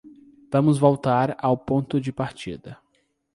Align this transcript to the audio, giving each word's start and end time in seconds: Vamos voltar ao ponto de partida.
Vamos 0.51 0.79
voltar 0.79 1.35
ao 1.39 1.55
ponto 1.55 2.01
de 2.01 2.11
partida. 2.11 2.75